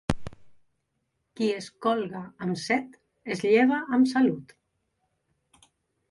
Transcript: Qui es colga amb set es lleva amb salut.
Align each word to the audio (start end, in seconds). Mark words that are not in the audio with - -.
Qui 1.39 1.49
es 1.57 1.65
colga 1.85 2.21
amb 2.45 2.59
set 2.61 2.95
es 3.35 3.43
lleva 3.49 3.77
amb 3.97 4.09
salut. 4.13 4.55